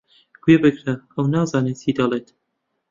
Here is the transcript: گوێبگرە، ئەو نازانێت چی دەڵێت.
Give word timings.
گوێبگرە، 0.43 0.93
ئەو 1.13 1.25
نازانێت 1.33 1.77
چی 1.81 1.91
دەڵێت. 1.97 2.27